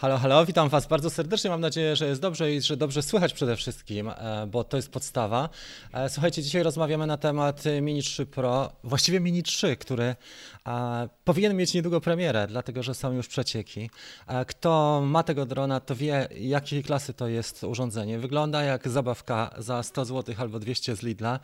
[0.00, 1.50] Halo, halo, witam Was bardzo serdecznie.
[1.50, 4.90] Mam nadzieję, że jest dobrze i że dobrze słychać przede wszystkim, e, bo to jest
[4.90, 5.48] podstawa.
[5.92, 10.16] E, słuchajcie, dzisiaj rozmawiamy na temat Mini 3 Pro, właściwie Mini 3, który
[10.66, 13.90] e, powinien mieć niedługo premierę, dlatego że są już przecieki.
[14.46, 18.18] Kto ma tego drona, to wie, jakiej klasy to jest urządzenie.
[18.18, 21.40] Wygląda jak zabawka za 100 zł albo 200 z Lidla,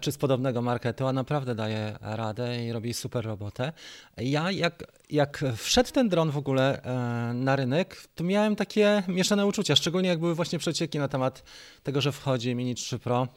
[0.00, 3.72] czy z podobnego marketu, a naprawdę daje radę i robi super robotę.
[4.16, 6.82] Ja, jak, jak wszedł ten dron w ogóle
[7.34, 11.42] na rynek, rynek, to miałem takie mieszane uczucia, szczególnie jak były właśnie przecieki na temat
[11.82, 13.28] tego, że wchodzi Mini 3 Pro.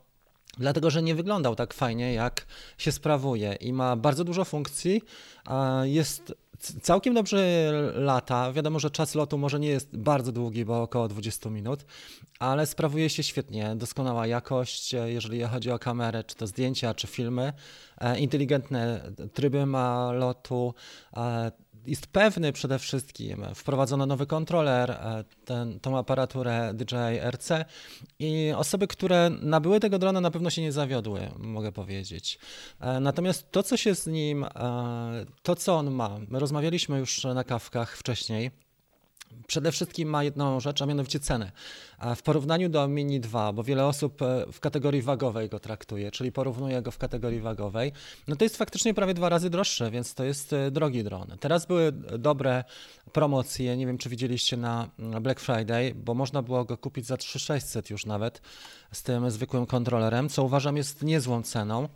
[0.57, 2.45] Dlatego, że nie wyglądał tak fajnie, jak
[2.77, 5.02] się sprawuje i ma bardzo dużo funkcji.
[5.83, 6.33] Jest
[6.81, 8.52] całkiem dobrze lata.
[8.52, 11.85] Wiadomo, że czas lotu może nie jest bardzo długi, bo około 20 minut,
[12.39, 13.75] ale sprawuje się świetnie.
[13.75, 17.53] Doskonała jakość, jeżeli chodzi o kamerę, czy to zdjęcia, czy filmy.
[17.97, 20.73] E, inteligentne tryby ma lotu
[21.17, 21.52] e,
[21.85, 23.45] jest pewny przede wszystkim.
[23.55, 27.66] Wprowadzono nowy kontroler, e, ten, tą aparaturę DJI RC
[28.19, 32.39] i osoby, które nabyły tego drona na pewno się nie zawiodły, mogę powiedzieć.
[32.80, 34.49] E, natomiast to, co się z nim, e,
[35.43, 38.52] to co on ma, my rozmawialiśmy już na kawkach wcześniej,
[39.48, 41.52] Przede wszystkim ma jedną rzecz, a mianowicie cenę.
[42.16, 46.31] W porównaniu do Mini 2, bo wiele osób e, w kategorii wagowej go traktuje, czyli
[46.31, 47.92] porównuje go w kategorii wagowej,
[48.28, 51.28] no to jest faktycznie prawie dwa razy droższe, więc to jest e, drogi dron.
[51.39, 52.64] Teraz były dobre
[53.11, 54.89] promocje, nie wiem czy widzieliście na
[55.22, 58.42] Black Friday, bo można było go kupić za 3600 już nawet
[58.92, 61.89] z tym zwykłym kontrolerem, co uważam jest niezłą ceną.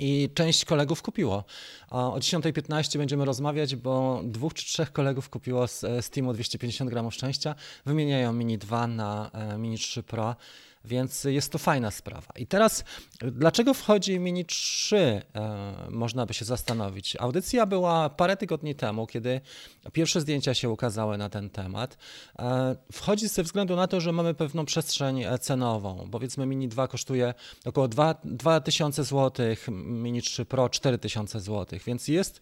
[0.00, 1.44] I część kolegów kupiło.
[1.90, 7.54] O 10.15 będziemy rozmawiać, bo dwóch czy trzech kolegów kupiło z Steamu 250 gramów szczęścia.
[7.86, 10.36] Wymieniają Mini 2 na e, Mini 3 Pro
[10.84, 12.32] więc jest to fajna sprawa.
[12.36, 12.84] I teraz,
[13.22, 14.96] dlaczego wchodzi Mini 3?
[15.34, 17.16] E, można by się zastanowić.
[17.16, 19.40] Audycja była parę tygodni temu, kiedy
[19.92, 21.98] pierwsze zdjęcia się ukazały na ten temat.
[22.38, 26.08] E, wchodzi ze względu na to, że mamy pewną przestrzeń cenową.
[26.12, 27.34] Powiedzmy, Mini 2 kosztuje
[27.64, 27.88] około
[28.24, 32.40] 2000 zł, Mini 3 Pro 4000 zł, więc jest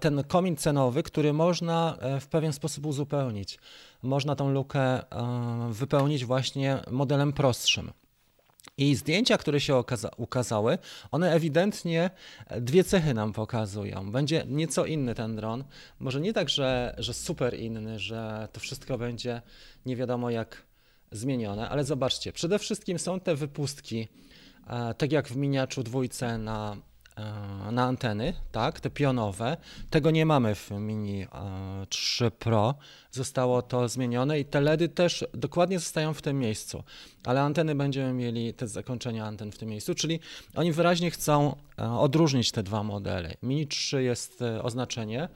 [0.00, 3.58] ten komin cenowy, który można e, w pewien sposób uzupełnić.
[4.04, 5.02] Można tą lukę e,
[5.70, 7.92] wypełnić właśnie modelem prostszym.
[8.78, 9.82] I zdjęcia, które się
[10.16, 10.78] ukazały,
[11.10, 12.10] one ewidentnie
[12.60, 14.12] dwie cechy nam pokazują.
[14.12, 15.64] Będzie nieco inny ten dron.
[15.98, 19.42] Może nie tak, że, że super inny, że to wszystko będzie
[19.86, 20.66] nie wiadomo jak
[21.12, 24.08] zmienione, ale zobaczcie, przede wszystkim są te wypustki,
[24.66, 26.76] e, tak jak w miniaczu dwójce na
[27.72, 29.56] na anteny, tak, te pionowe.
[29.90, 31.26] Tego nie mamy w Mini
[31.88, 32.74] 3 e, Pro.
[33.10, 36.84] Zostało to zmienione i te LEDy też dokładnie zostają w tym miejscu,
[37.24, 40.20] ale anteny będziemy mieli, te zakończenia anten w tym miejscu, czyli
[40.54, 43.34] oni wyraźnie chcą e, odróżnić te dwa modele.
[43.42, 45.28] Mini 3 jest oznaczenie,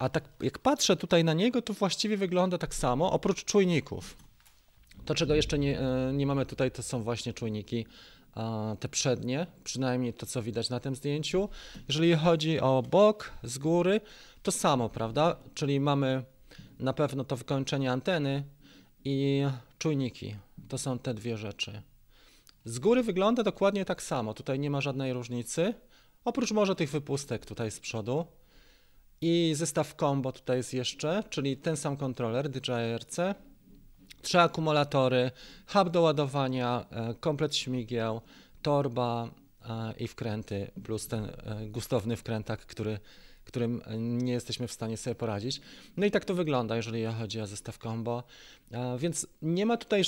[0.00, 4.16] a tak jak patrzę tutaj na niego, to właściwie wygląda tak samo, oprócz czujników.
[5.04, 5.78] To, czego jeszcze nie,
[6.12, 7.86] nie mamy tutaj, to są właśnie czujniki
[8.80, 11.48] te przednie, przynajmniej to, co widać na tym zdjęciu.
[11.88, 14.00] Jeżeli chodzi o bok, z góry,
[14.42, 15.36] to samo, prawda?
[15.54, 16.24] Czyli mamy
[16.78, 18.44] na pewno to wykończenie anteny
[19.04, 19.44] i
[19.78, 20.36] czujniki.
[20.68, 21.82] To są te dwie rzeczy.
[22.64, 24.34] Z góry wygląda dokładnie tak samo.
[24.34, 25.74] Tutaj nie ma żadnej różnicy,
[26.24, 28.26] oprócz może tych wypustek tutaj z przodu.
[29.20, 33.34] I zestaw combo tutaj jest jeszcze, czyli ten sam kontroler DJI RC
[34.22, 35.30] trzy akumulatory,
[35.66, 38.20] hub do ładowania, e, komplet śmigieł,
[38.62, 39.28] torba
[39.68, 41.30] e, i wkręty, plus ten e,
[41.66, 42.98] gustowny wkrętak, który,
[43.44, 45.60] którym nie jesteśmy w stanie sobie poradzić.
[45.96, 48.24] No i tak to wygląda, jeżeli chodzi o zestaw combo.
[48.98, 50.02] Więc nie ma tutaj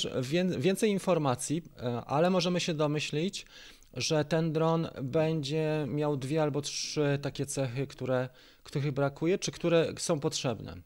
[0.57, 1.63] więcej informacji,
[2.05, 3.45] ale możemy się domyślić,
[3.93, 8.29] że ten dron będzie miał dwie albo trzy takie cechy, które,
[8.63, 10.77] których brakuje, czy które są potrzebne.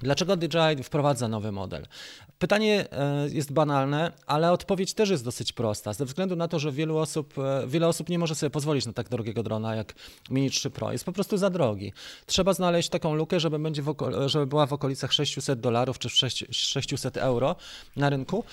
[0.00, 1.86] Dlaczego DJI wprowadza nowy model?
[2.40, 5.92] Pytanie e, jest banalne, ale odpowiedź też jest dosyć prosta.
[5.92, 8.92] Ze względu na to, że wielu osób, e, wiele osób nie może sobie pozwolić na
[8.92, 9.94] tak drogiego drona jak
[10.30, 10.92] Mini 3 Pro.
[10.92, 11.92] Jest po prostu za drogi.
[12.26, 13.82] Trzeba znaleźć taką lukę, żeby, będzie
[14.26, 16.08] żeby była w okolicach 600 dolarów czy
[16.50, 17.56] 600 euro
[17.96, 18.44] na rynku.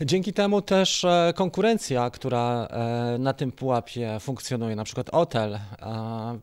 [0.00, 2.68] Dzięki temu też e, konkurencja, która
[3.18, 5.58] na tym pułapie funkcjonuje, na przykład hotel,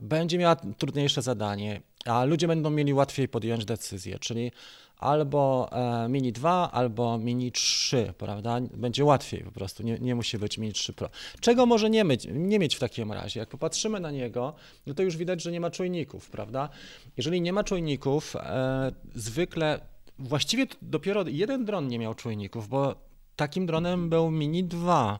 [0.01, 4.51] będzie miała trudniejsze zadanie a ludzie będą mieli łatwiej podjąć decyzję, czyli
[4.99, 8.61] albo e, Mini 2, albo Mini 3, prawda?
[8.61, 11.09] Będzie łatwiej po prostu, nie, nie musi być Mini 3 Pro.
[11.39, 13.39] Czego może nie mieć, nie mieć w takim razie?
[13.39, 14.53] Jak popatrzymy na niego,
[14.85, 16.69] no to już widać, że nie ma czujników, prawda?
[17.17, 19.79] Jeżeli nie ma czujników, e, zwykle,
[20.19, 23.08] właściwie dopiero jeden dron nie miał czujników, bo
[23.39, 25.19] Takim dronem był Mini 2.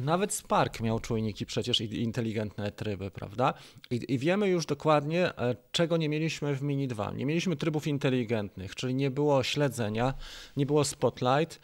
[0.00, 3.54] Nawet Spark miał czujniki przecież i inteligentne tryby, prawda?
[3.90, 7.12] I, I, wiemy już dokładnie, e, czego nie mieliśmy w Mini 2.
[7.12, 10.14] Nie mieliśmy trybów inteligentnych, czyli nie było śledzenia,
[10.56, 11.60] nie było spotlight,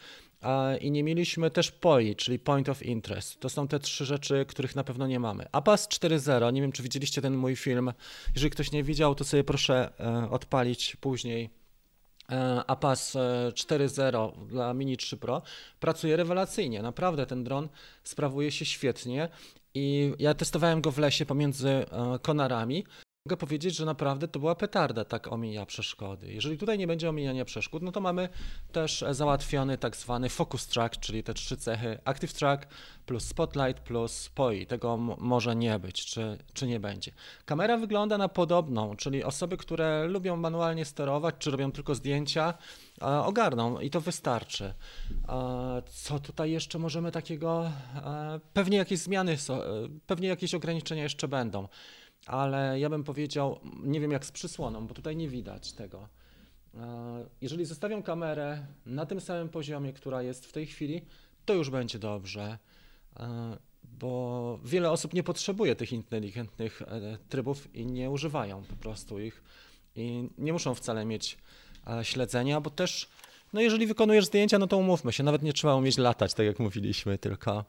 [0.81, 3.39] i nie mieliśmy też POI, czyli Point of Interest.
[3.39, 5.45] To są te trzy rzeczy, których na pewno nie mamy.
[5.51, 7.93] APAS 4.0, nie wiem czy widzieliście ten mój film.
[8.35, 11.58] Jeżeli ktoś nie widział, to sobie proszę e, odpalić później.
[12.29, 13.15] E, APAS
[13.53, 15.41] 4.0 dla Mini 3 Pro
[15.79, 16.81] pracuje rewelacyjnie.
[16.81, 17.69] Naprawdę ten dron
[18.03, 19.29] sprawuje się świetnie
[19.73, 21.85] i ja testowałem go w lesie pomiędzy e,
[22.21, 22.85] konarami
[23.29, 26.33] Mogę powiedzieć, że naprawdę to była petarda, tak omija przeszkody.
[26.33, 28.29] Jeżeli tutaj nie będzie omijania przeszkód, no to mamy
[28.71, 32.67] też załatwiony tak zwany focus track, czyli te trzy cechy active track
[33.05, 34.65] plus spotlight plus POI.
[34.65, 37.11] Tego może nie być, czy, czy nie będzie.
[37.45, 42.53] Kamera wygląda na podobną, czyli osoby, które lubią manualnie sterować, czy robią tylko zdjęcia,
[43.01, 44.73] ogarną i to wystarczy.
[45.85, 47.71] Co tutaj jeszcze możemy takiego?
[48.53, 49.37] Pewnie jakieś zmiany,
[50.07, 51.67] pewnie jakieś ograniczenia jeszcze będą
[52.29, 56.07] ale ja bym powiedział, nie wiem jak z przysłoną, bo tutaj nie widać tego.
[56.75, 61.01] E, jeżeli zostawią kamerę na tym samym poziomie, która jest w tej chwili,
[61.45, 62.57] to już będzie dobrze,
[63.19, 69.19] e, bo wiele osób nie potrzebuje tych inteligentnych e, trybów i nie używają po prostu
[69.19, 69.43] ich
[69.95, 71.37] i nie muszą wcale mieć
[72.03, 73.09] śledzenia, bo też
[73.53, 76.59] no jeżeli wykonujesz zdjęcia, no to umówmy się, nawet nie trzeba umieć latać, tak jak
[76.59, 77.65] mówiliśmy, tylko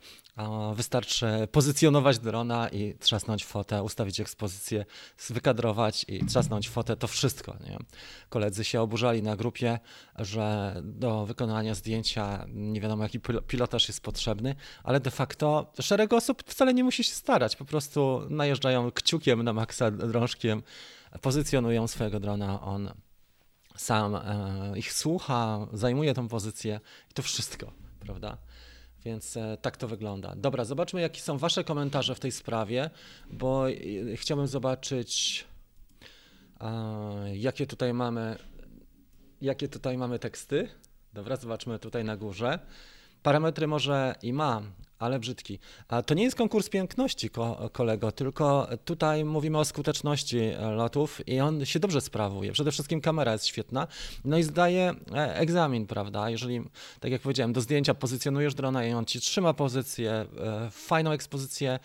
[0.74, 4.84] wystarczy pozycjonować drona i trzasnąć fotę, ustawić ekspozycję,
[5.30, 7.56] wykadrować i trzasnąć fotę, to wszystko.
[7.68, 7.78] Nie?
[8.28, 9.78] Koledzy się oburzali na grupie,
[10.18, 14.54] że do wykonania zdjęcia nie wiadomo jaki pilotaż jest potrzebny,
[14.84, 19.52] ale de facto szereg osób wcale nie musi się starać, po prostu najeżdżają kciukiem na
[19.52, 20.62] maksa drążkiem,
[21.20, 22.90] pozycjonują swojego drona, on
[23.76, 26.80] sam e, ich słucha, zajmuje tą pozycję
[27.10, 27.72] i to wszystko,
[28.06, 28.38] prawda?
[29.04, 30.34] Więc e, tak to wygląda.
[30.36, 32.90] Dobra, zobaczmy, jakie są Wasze komentarze w tej sprawie,
[33.30, 35.44] bo e, chciałbym zobaczyć,
[37.32, 38.38] jakie tutaj mamy,
[39.40, 40.68] jakie tutaj mamy teksty.
[41.12, 42.58] Dobra, zobaczmy tutaj na górze.
[43.22, 44.62] Parametry może i ma,
[45.00, 45.58] ale brzydki.
[45.88, 47.30] A to nie jest konkurs piękności,
[47.72, 52.52] kolego, tylko tutaj mówimy o skuteczności e, lotów i on się dobrze sprawuje.
[52.52, 53.86] Przede wszystkim kamera jest świetna,
[54.24, 56.30] no i zdaje e, egzamin, prawda?
[56.30, 56.60] Jeżeli,
[57.00, 60.26] tak jak powiedziałem, do zdjęcia pozycjonujesz drona i on ci trzyma pozycję, e,
[60.70, 61.78] fajną ekspozycję,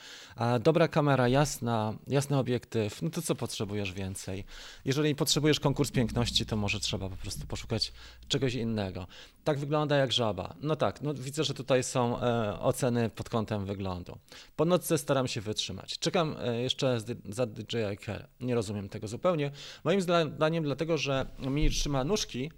[0.60, 4.44] dobra kamera, jasna, jasny obiektyw, no to co potrzebujesz więcej?
[4.86, 7.94] Jeżeli potrzebujesz konkurs piękności, to może trzeba po prostu poszukać
[8.28, 9.08] czegoś innego.
[9.44, 10.56] Tak wygląda jak żaba.
[10.62, 12.20] No tak, no widzę, że tutaj są
[12.60, 14.18] oceny pod kątem wyglądu.
[14.56, 16.00] Po nocce staram się wytrzymać.
[16.00, 16.98] Czekam e, jeszcze
[17.30, 18.28] za DJI Care.
[18.40, 19.52] Nie rozumiem tego zupełnie.
[19.84, 22.52] Moim zdaniem dlatego, że mi trzyma nóżki,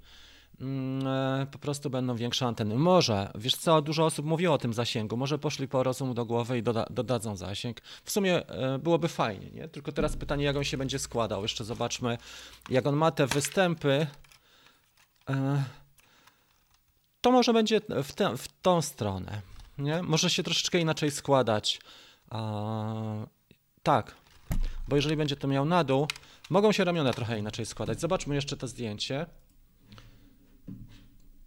[0.62, 2.76] mm, e, po prostu będą większe anteny.
[2.76, 6.58] Może, wiesz co, dużo osób mówiło o tym zasięgu, może poszli po rozum do głowy
[6.58, 7.82] i doda dodadzą zasięg.
[8.04, 9.68] W sumie e, byłoby fajnie, nie?
[9.68, 11.42] Tylko teraz pytanie, jak on się będzie składał.
[11.42, 12.18] Jeszcze zobaczmy,
[12.70, 14.08] jak on ma te występy.
[17.22, 19.42] To może będzie w, te, w tą stronę
[19.78, 20.04] nie?
[20.04, 21.80] Może się troszeczkę inaczej składać.
[23.84, 24.16] Tak,
[24.88, 26.08] bo jeżeli będzie to miał na dół,
[26.50, 28.00] mogą się ramiona trochę inaczej składać.
[28.00, 29.26] Zobaczmy jeszcze to zdjęcie.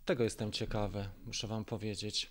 [0.04, 2.30] Tego jestem ciekawy, muszę wam powiedzieć.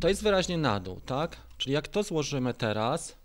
[0.00, 1.36] To jest wyraźnie na dół, tak?
[1.58, 3.16] Czyli jak to złożymy teraz,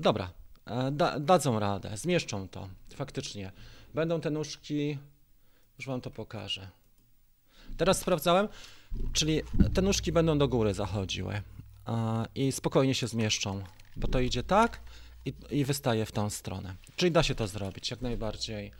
[0.00, 0.30] dobra,
[0.66, 3.52] e, da, dadzą radę, zmieszczą to, faktycznie.
[3.94, 4.98] Będą te nóżki,
[5.78, 6.68] już wam to pokażę.
[7.76, 8.48] Teraz sprawdzałem,
[9.12, 9.42] Czyli
[9.74, 11.42] te nóżki będą do góry zachodziły
[12.34, 13.62] i spokojnie się zmieszczą,
[13.96, 14.80] bo to idzie tak
[15.24, 16.74] i, i wystaje w tą stronę.
[16.96, 18.72] Czyli da się to zrobić, jak najbardziej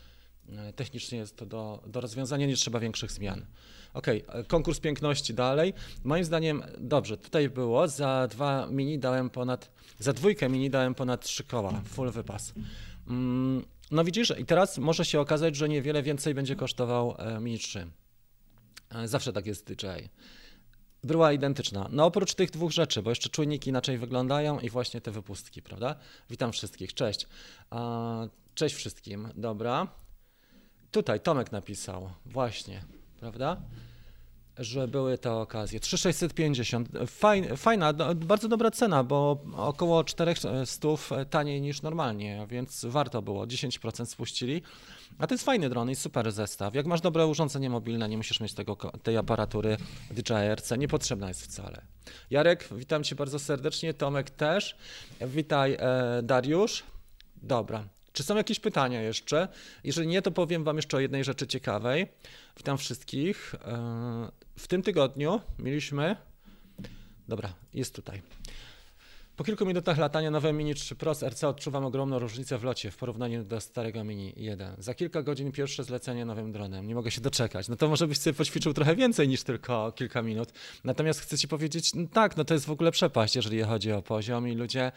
[0.48, 3.46] e, technicznie jest to do, do rozwiązania, nie trzeba większych zmian.
[3.94, 5.74] Ok, e, konkurs piękności dalej.
[6.04, 11.24] Moim zdaniem dobrze, tutaj było, za dwa mini dałem ponad, za dwójkę mini dałem ponad
[11.24, 12.52] trzy koła, full wypas.
[13.08, 17.58] Mm, no widzisz, i teraz może się okazać, że niewiele więcej będzie kosztował e, Mini
[17.58, 17.86] 3.
[18.94, 20.08] E, zawsze tak jest DJI.
[21.04, 21.88] Była identyczna.
[21.92, 25.96] No oprócz tych dwóch rzeczy, bo jeszcze czujniki inaczej wyglądają i właśnie te wypustki, prawda?
[26.30, 27.26] Witam wszystkich, cześć.
[28.54, 29.86] Cześć wszystkim, dobra.
[30.90, 32.84] Tutaj Tomek napisał, właśnie,
[33.20, 33.62] prawda?
[34.60, 35.80] Że były te okazje.
[35.80, 36.88] 3650,
[37.56, 40.48] fajna, bardzo dobra cena, bo około 400
[41.30, 44.62] taniej niż normalnie, więc warto było, 10% spuścili.
[45.18, 46.74] A to jest fajny dron i super zestaw.
[46.74, 49.76] Jak masz dobre urządzenie mobilne, nie musisz mieć tego, tej aparatury
[50.10, 51.82] DJI-RC, niepotrzebna jest wcale.
[52.30, 54.76] Jarek, witam Cię bardzo serdecznie, Tomek też.
[55.20, 56.82] Witaj e, Dariusz.
[57.42, 57.84] Dobra,
[58.20, 59.48] Czy są jakieś pytania jeszcze?
[59.84, 62.06] Jeżeli nie, to powiem Wam jeszcze o jednej rzeczy ciekawej.
[62.56, 63.54] Witam wszystkich.
[63.54, 66.16] E, w tym tygodniu mieliśmy.
[67.28, 68.22] Dobra, jest tutaj.
[69.36, 72.90] Po kilku minutach latania nowe Mini 3 Pro z RC odczuwam ogromną różnicę w locie
[72.90, 74.76] w porównaniu do starego Mini 1.
[74.78, 76.86] Za kilka godzin pierwsze zlecenie nowym dronem.
[76.86, 77.68] Nie mogę się doczekać.
[77.68, 80.52] No to może byś sobie poćwiczył trochę więcej niż tylko kilka minut.
[80.84, 84.02] Natomiast chcę ci powiedzieć, no tak, no to jest w ogóle przepaść, jeżeli chodzi o
[84.02, 84.92] poziom i ludzie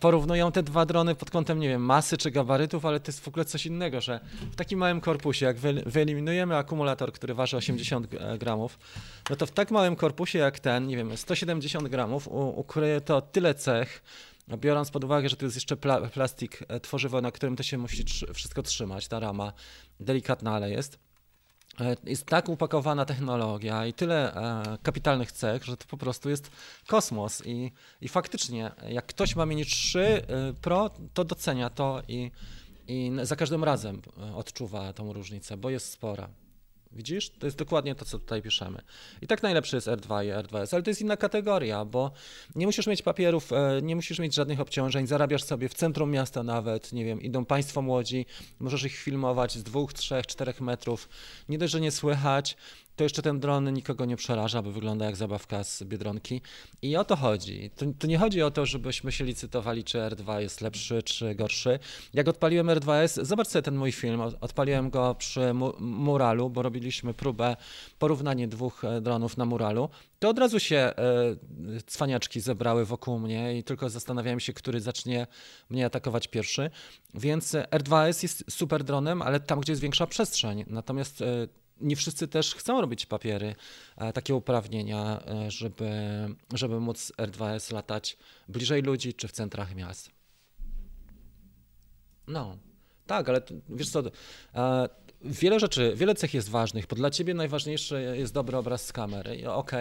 [0.00, 3.28] porównują te dwa drony pod kątem, nie wiem, masy czy gabarytów, ale to jest w
[3.28, 4.20] ogóle coś innego, że
[4.52, 5.56] w takim małym korpusie, jak
[5.86, 8.06] wyeliminujemy akumulator, który waży 80
[8.38, 8.78] gramów,
[9.30, 13.54] no to w tak małym korpusie jak ten, nie wiem, 170 gramów, ukryje to tyle
[13.80, 14.02] cech,
[14.58, 17.78] biorąc pod uwagę, że to jest jeszcze pla plastik, e, tworzywo, na którym to się
[17.78, 19.52] musi tr wszystko trzymać, ta rama,
[20.00, 20.98] delikatna, ale jest
[21.80, 26.50] e, jest tak upakowana technologia i tyle e, kapitalnych cech, że to po prostu jest
[26.86, 27.42] kosmos.
[27.46, 30.22] I, I faktycznie, jak ktoś ma Mini 3 e,
[30.52, 32.30] Pro, to docenia to i,
[32.88, 34.02] i za każdym razem
[34.34, 36.28] odczuwa tą różnicę, bo jest spora.
[36.92, 37.30] Widzisz?
[37.30, 38.82] To jest dokładnie to, co tutaj piszemy.
[39.22, 42.10] I tak najlepszy jest R2 i R2S, ale to jest inna kategoria, bo
[42.54, 46.42] nie musisz mieć papierów, e, nie musisz mieć żadnych obciążeń, zarabiasz sobie w centrum miasta
[46.42, 48.26] nawet, nie wiem, idą państwo młodzi,
[48.60, 51.08] możesz ich filmować z dwóch, trzech, czterech metrów.
[51.48, 52.56] Nie dość, że nie słychać,
[53.00, 56.40] to jeszcze ten dron nikogo nie przeraża, bo wygląda jak zabawka z Biedronki.
[56.82, 57.70] I o to chodzi.
[57.76, 61.78] To, to, nie chodzi o to, żebyśmy się licytowali, czy R2 jest lepszy, czy gorszy.
[62.14, 65.40] Jak odpaliłem R2S, zobacz sobie ten mój film, odpaliłem go przy
[65.78, 67.56] muralu, bo robiliśmy próbę
[67.98, 69.88] porównanie dwóch e, dronów na muralu.
[70.18, 70.94] To od razu się e,
[71.86, 75.26] cwaniaczki zebrały wokół mnie i tylko zastanawiałem się, który zacznie
[75.70, 76.70] mnie atakować pierwszy.
[77.14, 80.64] Więc R2S jest super dronem, ale tam, gdzie jest większa przestrzeń.
[80.66, 81.26] Natomiast e,
[81.80, 83.54] nie wszyscy też chcą robić papiery,
[83.96, 85.90] e, takie uprawnienia, e, żeby,
[86.54, 88.16] żeby móc R2S latać
[88.48, 90.10] bliżej ludzi czy w centrach miast.
[92.26, 92.56] No,
[93.06, 94.02] tak, ale wiesz co,
[94.54, 94.88] e,
[95.24, 99.50] wiele rzeczy, wiele cech jest ważnych, bo dla ciebie najważniejszy jest dobry obraz z kamery,
[99.50, 99.72] ok,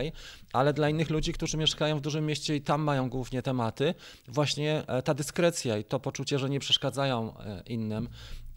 [0.53, 3.93] ale dla innych ludzi, którzy mieszkają w dużym mieście i tam mają głównie tematy,
[4.27, 7.33] właśnie ta dyskrecja i to poczucie, że nie przeszkadzają
[7.65, 8.09] innym,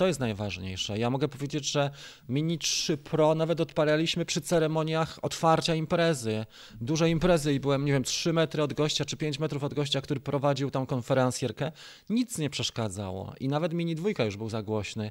[0.03, 0.99] to jest najważniejsze.
[0.99, 1.91] Ja mogę powiedzieć, że
[2.29, 6.47] Mini 3 Pro nawet odpalaliśmy przy ceremoniach otwarcia imprezy.
[6.81, 10.01] Duże imprezy i byłem, nie wiem, 3 metry od gościa czy 5 metrów od gościa,
[10.01, 11.73] który prowadził tą konferencjerkę.
[12.11, 13.35] Nic nie przeszkadzało.
[13.41, 15.11] I nawet Mini 2 już był za głośny,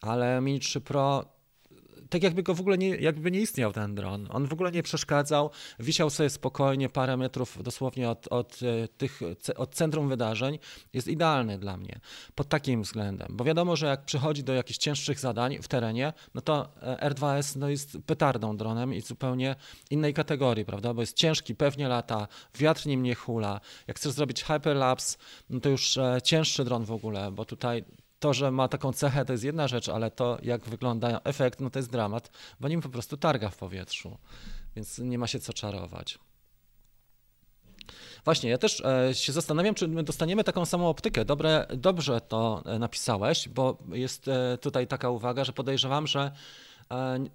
[0.00, 1.24] ale Mini 3 Pro
[2.10, 4.28] tak jakby go w ogóle nie, jakby nie istniał ten dron.
[4.30, 9.20] On w ogóle nie przeszkadzał, wisiał sobie spokojnie parę metrów dosłownie od, od, e, tych,
[9.56, 10.58] od centrum wydarzeń.
[10.92, 12.00] Jest idealny dla mnie
[12.34, 16.40] pod takim względem, bo wiadomo, że jak przychodzi do jakichś cięższych zadań w terenie, no
[16.40, 19.56] to e, R2S no jest petardą dronem i zupełnie
[19.90, 23.60] innej kategorii, prawda, bo jest ciężki, pewnie lata, wiatr nim nie hula.
[23.86, 25.18] Jak chcesz zrobić hyperlapse,
[25.50, 27.84] no to już e, cięższy dron w ogóle, bo tutaj
[28.22, 31.70] to, że ma taką cechę, to jest jedna rzecz, ale to, jak wygląda efekt, no
[31.70, 34.18] to jest dramat, bo nim po prostu targa w powietrzu,
[34.76, 36.18] więc nie ma się co czarować.
[38.24, 41.24] Właśnie, ja też e, się zastanawiam, czy my dostaniemy taką samą optykę.
[41.24, 46.32] Dobre, dobrze to e, napisałeś, bo jest e, tutaj taka uwaga, że podejrzewam, że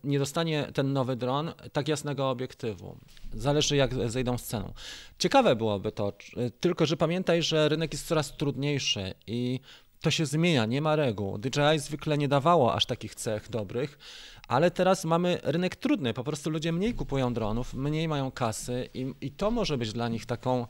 [0.04, 2.98] nie dostanie ten nowy dron tak jasnego obiektywu.
[3.34, 4.74] Zależy jak zejdą z ceną.
[5.20, 6.14] Ciekawe byłoby to,
[6.60, 9.60] tylko że pamiętaj, że rynek jest coraz trudniejszy i
[10.02, 11.38] to się zmienia, nie ma reguł.
[11.38, 13.98] DJI zwykle nie dawało aż takich cech dobrych,
[14.48, 16.14] ale teraz mamy rynek trudny.
[16.14, 20.10] Po prostu ludzie mniej kupują dronów, mniej mają kasy i, i to może być dla
[20.10, 20.68] nich taką,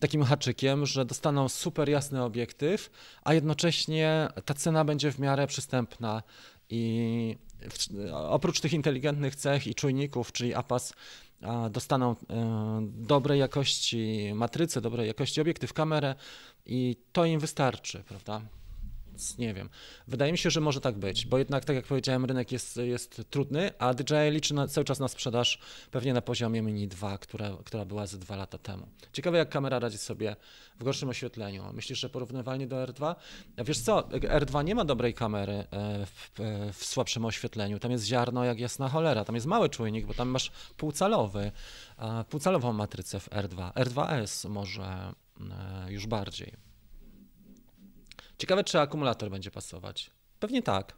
[0.00, 2.90] takim haczykiem, że dostaną super jasny obiektyw,
[3.24, 6.22] a jednocześnie ta cena będzie w miarę przystępna
[6.70, 10.92] i w, oprócz tych inteligentnych cech i czujników, czyli APAS,
[11.70, 12.16] dostaną e,
[12.82, 16.14] dobrej jakości matrycę, dobrej jakości obiektyw, kamerę
[16.66, 18.40] i to im wystarczy, prawda?
[19.16, 19.68] Więc nie wiem.
[20.08, 23.22] Wydaje mi się, że może tak być, bo jednak, tak jak powiedziałem, rynek jest, jest
[23.30, 25.58] trudny, a DJI liczy na, cały czas na sprzedaż
[25.90, 28.88] pewnie na poziomie Mini 2, która, która była ze dwa lata temu.
[29.12, 30.36] Ciekawe, jak kamera radzi sobie
[30.78, 31.72] w gorszym oświetleniu.
[31.72, 33.14] Myślisz, że porównywalnie do R2?
[33.58, 35.66] Wiesz co, R2 nie ma dobrej kamery e,
[36.06, 37.78] w, e, w słabszym oświetleniu.
[37.78, 39.24] Tam jest ziarno jak jasna cholera.
[39.24, 41.52] Tam jest mały czujnik, bo tam masz półcalowy,
[42.28, 43.72] półcalową matrycę w R2.
[43.72, 46.65] R2S może e, już bardziej.
[48.38, 50.10] Ciekawe, czy akumulator będzie pasować.
[50.40, 50.96] Pewnie tak.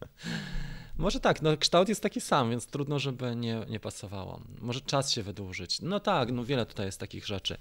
[0.96, 4.40] Może tak, no kształt jest taki sam, więc trudno, żeby nie, nie pasowało.
[4.60, 5.80] Może czas się wydłużyć.
[5.82, 7.58] No tak, no wiele tutaj jest takich rzeczy.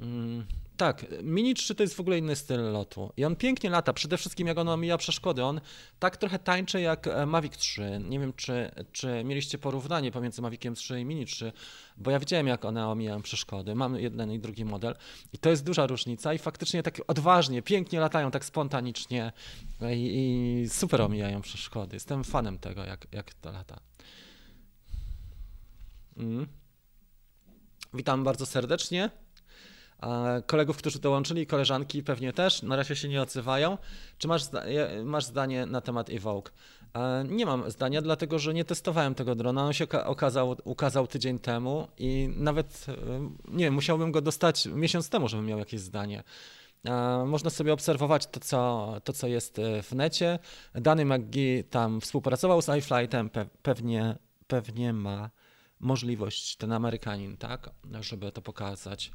[0.00, 0.46] Mm,
[0.76, 4.18] tak, Mini 3 to jest w ogóle inny styl lotu i on pięknie lata, przede
[4.18, 5.60] wszystkim jak on omija przeszkody, on
[5.98, 10.74] tak trochę tańczy jak e, Mavic 3, nie wiem czy, czy mieliście porównanie pomiędzy Maviciem
[10.74, 11.52] 3 i Mini 3,
[11.96, 14.94] bo ja widziałem jak one omijają przeszkody, mam jeden i drugi model
[15.32, 19.32] i to jest duża różnica i faktycznie tak odważnie, pięknie latają, tak spontanicznie
[19.92, 23.80] i, i super omijają przeszkody, jestem fanem tego jak, jak to lata.
[26.16, 26.46] Mm.
[27.94, 29.23] Witam bardzo serdecznie.
[30.46, 33.78] Kolegów, którzy dołączyli, koleżanki pewnie też, na razie się nie odzywają.
[34.18, 34.42] Czy masz,
[35.04, 36.52] masz zdanie na temat Evoke?
[37.28, 39.64] Nie mam zdania, dlatego że nie testowałem tego drona.
[39.64, 42.94] On się okazał, ukazał tydzień temu i nawet, e,
[43.48, 46.22] nie wiem, musiałbym go dostać miesiąc temu, żebym miał jakieś zdanie.
[47.26, 50.38] Można sobie obserwować to, co, to, co jest e, w necie.
[50.74, 55.30] Dany McGee tam współpracował z iFlightem, pe pewnie, pewnie ma
[55.80, 57.70] możliwość, ten Amerykanin, tak,
[58.00, 59.10] żeby to pokazać.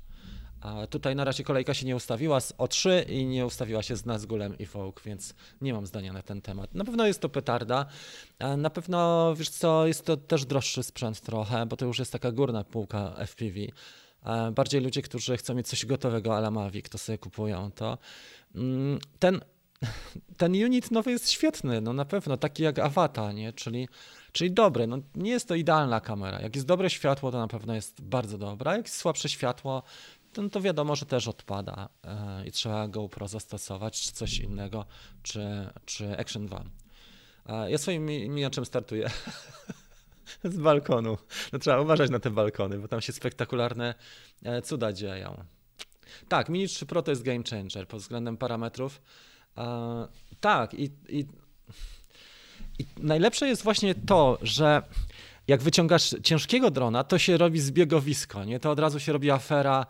[0.62, 4.06] A tutaj na razie kolejka się nie ustawiła z O3 i nie ustawiła się z
[4.06, 6.75] Nazgulem i Folk, więc nie mam zdania na ten temat.
[6.75, 7.86] Na pewno jest to petarda.
[8.58, 12.32] Na pewno, wiesz co, jest to też droższy sprzęt trochę, bo to już jest taka
[12.32, 13.60] górna półka FPV.
[14.51, 17.98] Bardziej ludzie, którzy chcą mieć coś gotowego ala Mavic, to sobie kupują to.
[18.56, 19.42] Mm, ten,
[20.38, 23.54] ten unit nowy jest świetny, no na pewno, taki jak Avata, nie?
[23.54, 23.88] Czyli,
[24.32, 24.88] czyli dobry.
[24.88, 26.42] No, nie jest to idealna kamera.
[26.42, 28.78] Jak jest dobre światło, to na pewno jest bardzo dobra.
[28.78, 29.84] Jak jest słabsze światło,
[30.33, 34.86] to, to wiadomo, że też odpada e, i trzeba GoPro zastosować, czy coś innego,
[35.24, 36.63] czy, czy Action 2.
[37.67, 39.09] Ja swoim miniaczem startuję
[40.43, 41.17] z balkonu.
[41.53, 43.95] No, trzeba uważać na te balkony, bo tam się spektakularne
[44.43, 45.43] e, cuda dzieją.
[46.27, 49.01] Tak, Mini 3 Pro to jest game changer pod względem parametrów.
[50.39, 51.25] Tak, i, i,
[52.79, 54.81] i najlepsze jest właśnie to, że
[55.48, 58.59] jak wyciągasz ciężkiego drona, to się robi zbiegowisko, nie?
[58.59, 59.86] To od razu się robi afera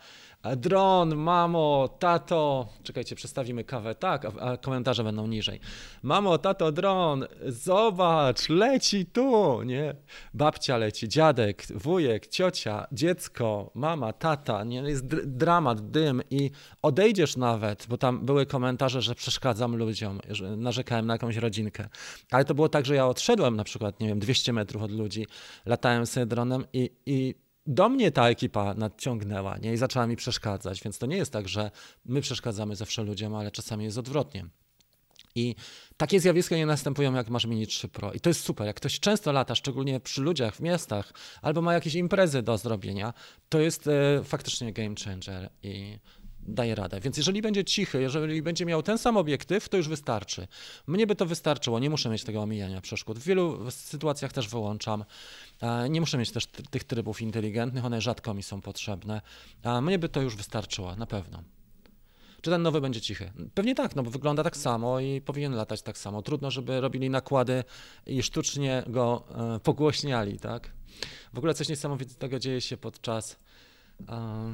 [0.58, 2.67] Dron, mamo, tato.
[2.84, 3.96] Czekajcie, przestawimy kawę.
[3.96, 5.60] Tak, a, komentarze będą niżej.
[6.03, 9.96] Mamo, tato, dron, zobacz, leci tu, nie?
[10.34, 14.77] Babcia leci, dziadek, wujek, ciocia, dziecko, mama, tata, nie?
[14.77, 21.05] Jest dramat, dym i odejdziesz nawet, bo tam były komentarze, że przeszkadzam ludziom, że narzekałem
[21.05, 21.89] na jakąś rodzinkę.
[22.31, 25.27] Ale to było tak, że ja odszedłem na przykład, nie wiem, 200 metrów od ludzi,
[25.65, 29.74] latałem sobie dronem i, i do mnie ta ekipa nadciągnęła nie?
[29.74, 31.72] i zaczęła mi przeszkadzać, więc to nie jest tak, że
[32.06, 34.46] my przeszkadzamy zawsze ludziom, ale czasami jest odwrotnie.
[35.36, 35.56] I
[35.98, 38.13] takie zjawiska nie następują, jak masz Mini 3 Pro.
[38.13, 38.67] I to jest super.
[38.67, 43.13] Jak ktoś często lata, szczególnie przy ludziach w miastach, albo ma jakieś imprezy do zrobienia,
[43.50, 45.50] to jest e, faktycznie game changer.
[45.63, 46.00] I
[46.54, 47.00] daje radę.
[47.00, 50.48] Więc jeżeli będzie cichy, jeżeli będzie miał ten sam obiektyw, to już wystarczy.
[50.88, 53.20] Mnie by to wystarczyło, nie muszę mieć tego omijania przeszkód.
[53.20, 55.06] W wielu sytuacjach też wyłączam.
[55.90, 59.22] Nie muszę mieć też tych trybów inteligentnych, one rzadko mi są potrzebne.
[59.82, 61.44] Mnie by to już wystarczyło, na pewno.
[62.42, 63.32] Czy ten nowy będzie cichy?
[63.54, 66.22] Pewnie tak, no bo wygląda tak samo i powinien latać tak samo.
[66.22, 67.64] Trudno, żeby robili nakłady
[68.06, 69.24] i sztucznie go
[69.56, 70.72] e, pogłośniali, tak?
[71.34, 73.38] W ogóle coś niesamowitego dzieje się podczas
[74.10, 74.54] e,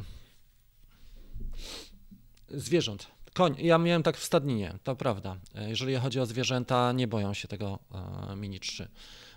[2.49, 3.07] zwierząt.
[3.33, 5.37] Koń, ja miałem tak w stadninie, to prawda.
[5.55, 7.79] E, jeżeli chodzi o zwierzęta, nie boją się tego
[8.35, 8.87] Mini 3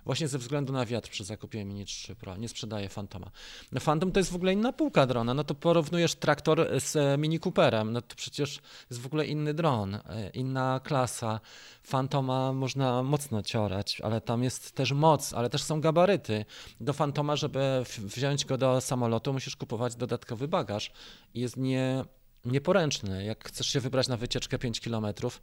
[0.08, 2.36] właśnie ze względu na wiatr przy zakupie Mini 3 Pro.
[2.36, 3.30] Nie sprzedaje Fantoma.
[3.72, 5.34] No Phantom to jest w ogóle inna półka drona.
[5.34, 9.54] No to porównujesz traktor z e, Mini Cooperem, no to przecież jest w ogóle inny
[9.54, 10.00] dron, e,
[10.34, 11.40] inna klasa.
[11.82, 16.44] Fantoma można mocno ciorać, ale tam jest też moc, ale też są gabaryty.
[16.80, 20.92] Do Fantoma, żeby wziąć go do samolotu, musisz kupować dodatkowy bagaż.
[21.34, 22.04] Jest nie
[22.44, 23.24] nieporęczny.
[23.24, 25.40] Jak chcesz się wybrać na wycieczkę 5 kilometrów,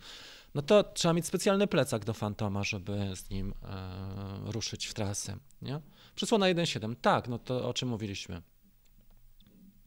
[0.56, 5.38] no to trzeba mieć specjalny plecak do Fantoma, żeby z nim e, ruszyć w trasę.
[5.62, 5.82] Nie?
[6.16, 8.42] Przysłona 1.7, tak, no to o czym mówiliśmy.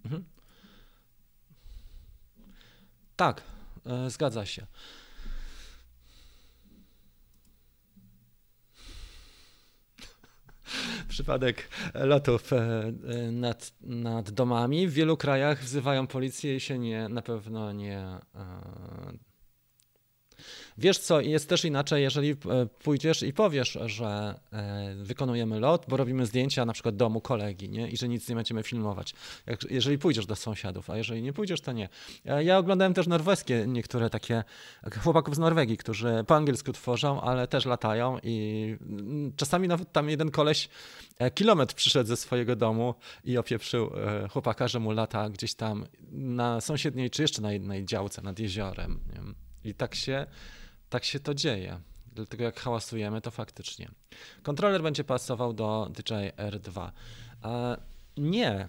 [0.04, 0.24] Mhm.
[3.16, 3.42] Tak,
[3.86, 4.66] e, zgadza się.
[11.08, 12.92] Przypadek lotów e,
[13.32, 14.88] nad, nad domami.
[14.88, 18.18] W wielu krajach wzywają policję i się nie, na pewno nie e,
[20.78, 22.36] Wiesz co, jest też inaczej, jeżeli e,
[22.82, 27.88] pójdziesz i powiesz, że e, wykonujemy lot, bo robimy zdjęcia na przykład domu kolegi, nie?
[27.88, 29.14] I że nic nie będziemy filmować.
[29.46, 31.88] Jak, jeżeli pójdziesz do sąsiadów, a jeżeli nie pójdziesz, to nie.
[32.24, 34.44] Ja oglądałem też norweskie niektóre takie
[35.02, 40.10] chłopaków z Norwegii, którzy po angielsku tworzą, ale też latają i mm, czasami nawet tam
[40.10, 40.68] jeden koleś
[41.18, 43.90] e, kilometr przyszedł ze swojego domu i opieprzył
[44.30, 49.00] chłopaka, że mu lata gdzieś tam na sąsiedniej, czy jeszcze na jednej działce nad jeziorem.
[49.12, 49.47] Nie?
[49.68, 50.26] I tak się,
[50.90, 51.80] tak się to dzieje.
[52.12, 53.88] Dlatego jak hałasujemy, to faktycznie.
[54.42, 56.90] Kontroler będzie pasował do DJI R2.
[58.16, 58.68] Nie,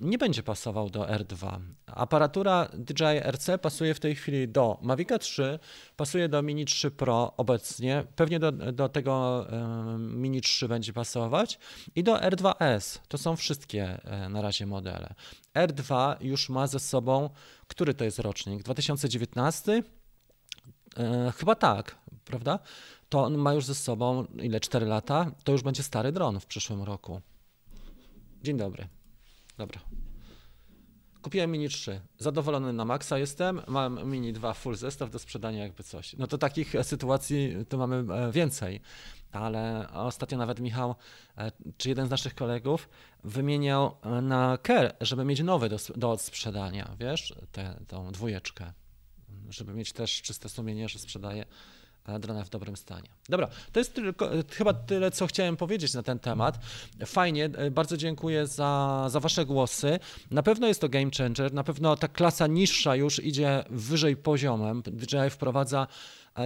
[0.00, 1.60] nie będzie pasował do R2.
[1.86, 5.58] Aparatura DJI RC pasuje w tej chwili do Mavica 3,
[5.96, 9.46] pasuje do Mini 3 Pro obecnie, pewnie do, do tego
[9.98, 11.58] Mini 3 będzie pasować
[11.94, 12.98] i do R2S.
[13.08, 15.14] To są wszystkie e, na razie modele.
[15.54, 17.30] R2 już ma ze sobą,
[17.66, 18.62] który to jest rocznik?
[18.62, 19.82] 2019?
[20.96, 22.58] E, chyba tak, prawda?
[23.08, 24.60] To on ma już ze sobą ile?
[24.60, 25.30] 4 lata?
[25.44, 27.20] To już będzie stary dron w przyszłym roku.
[28.42, 28.88] Dzień dobry.
[29.58, 29.80] Dobra.
[31.22, 32.00] Kupiłem Mini 3.
[32.18, 33.62] Zadowolony na maksa jestem.
[33.66, 36.16] Mam Mini 2 full zestaw do sprzedania jakby coś.
[36.18, 38.80] No to takich sytuacji to mamy e, więcej.
[39.32, 40.94] Ale ostatnio nawet Michał,
[41.36, 42.88] e, czy jeden z naszych kolegów
[43.24, 47.76] wymieniał na Ker, żeby mieć nowy do, do sprzedania, wiesz, tę
[48.12, 48.72] dwójeczkę.
[49.50, 51.44] Żeby mieć też czyste sumienie, że sprzedaje
[52.18, 53.08] drona w dobrym stanie.
[53.28, 56.58] Dobra, to jest tylko, chyba tyle, co chciałem powiedzieć na ten temat.
[57.06, 59.98] Fajnie, e, bardzo dziękuję za, za Wasze głosy.
[60.30, 64.82] Na pewno jest to game changer, na pewno ta klasa niższa już idzie wyżej poziomem.
[64.82, 65.86] DJI wprowadza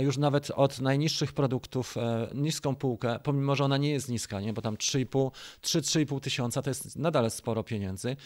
[0.00, 4.52] już nawet od najniższych produktów e, niską półkę, pomimo że ona nie jest niska, nie?
[4.52, 8.16] bo tam 3-3,5 tysiąca to jest nadal sporo pieniędzy,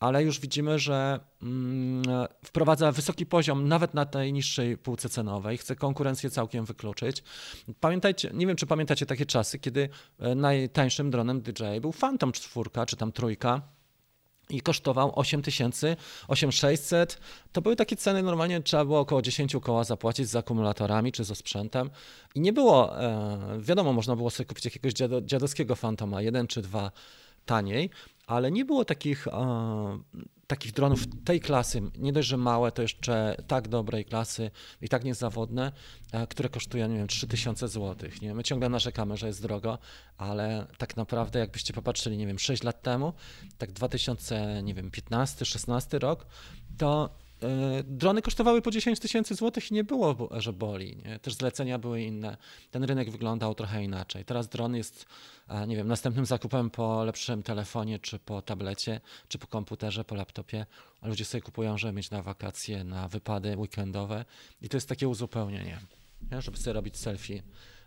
[0.00, 2.02] ale już widzimy, że mm,
[2.44, 7.22] wprowadza wysoki poziom nawet na tej niższej półce cenowej, chce konkurencję całkiem wykluczyć.
[7.80, 12.70] Pamiętajcie, nie wiem czy pamiętacie takie czasy, kiedy e, najtańszym dronem DJI był Phantom 4
[12.86, 13.62] czy tam trójka
[14.52, 15.96] i kosztował 8000,
[16.28, 17.18] 8600.
[17.52, 21.34] To były takie ceny, normalnie trzeba było około 10 koła zapłacić z akumulatorami czy ze
[21.34, 21.90] sprzętem.
[22.34, 26.90] I nie było, e, wiadomo, można było sobie kupić jakiegoś dziadowskiego Fantoma, jeden czy dwa
[27.46, 27.90] taniej,
[28.26, 29.32] ale nie było takich, e,
[30.52, 35.04] takich dronów tej klasy, nie dość, że małe, to jeszcze tak dobrej klasy i tak
[35.04, 35.72] niezawodne,
[36.12, 38.10] e, które kosztują, nie wiem, 3000 zł.
[38.22, 38.34] Nie?
[38.34, 39.78] My ciągle narzekamy, że jest drogo,
[40.18, 43.12] ale tak naprawdę jakbyście popatrzyli, nie wiem, 6 lat temu,
[43.58, 46.26] tak 2015, 16 rok,
[46.78, 47.18] to
[47.84, 50.96] drony kosztowały po 10 tysięcy złotych i nie było, że boli.
[51.04, 51.18] Nie?
[51.18, 52.36] Też zlecenia były inne.
[52.70, 54.24] Ten rynek wyglądał trochę inaczej.
[54.24, 55.06] Teraz dron jest,
[55.48, 60.14] e, nie wiem, następnym zakupem po lepszym telefonie, czy po tablecie, czy po komputerze, po
[60.14, 60.66] laptopie.
[61.02, 64.24] Ludzie sobie kupują, żeby mieć na wakacje, na wypady weekendowe.
[64.62, 65.78] I to jest takie uzupełnienie,
[66.30, 66.42] nie?
[66.42, 67.42] żeby sobie robić selfie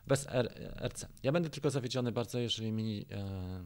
[0.08, 0.28] bez
[0.82, 1.08] RC.
[1.24, 3.66] Ja będę tylko zawiedziony bardzo, jeżeli mi e,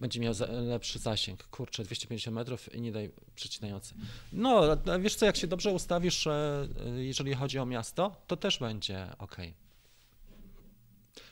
[0.00, 1.44] będzie miał lepszy zasięg.
[1.44, 3.94] Kurczę, 250 metrów i nie daj przecinający.
[4.32, 4.62] No,
[5.00, 9.36] wiesz co, jak się dobrze ustawisz, e, jeżeli chodzi o miasto, to też będzie ok.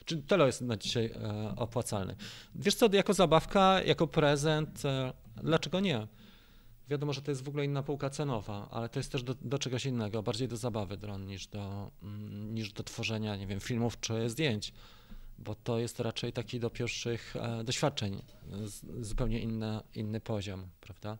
[0.05, 2.15] Czy tyle jest na dzisiaj e, opłacalny?
[2.55, 6.07] Wiesz co, jako zabawka, jako prezent, e, dlaczego nie?
[6.89, 9.59] Wiadomo, że to jest w ogóle inna półka cenowa, ale to jest też do, do
[9.59, 13.99] czegoś innego, bardziej do zabawy dron niż do, mm, niż do tworzenia, nie wiem, filmów
[13.99, 14.73] czy zdjęć
[15.43, 18.21] bo to jest raczej taki do pierwszych e, doświadczeń,
[19.01, 21.17] zupełnie inna, inny poziom, prawda?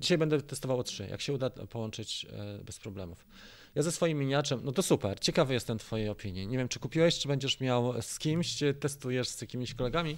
[0.00, 3.26] Dzisiaj będę testował trzy, jak się uda połączyć e, bez problemów.
[3.74, 6.46] Ja ze swoim miniaczem, no to super, ciekawy jestem Twojej opinii.
[6.46, 10.16] Nie wiem, czy kupiłeś, czy będziesz miał z kimś, testujesz z jakimiś kolegami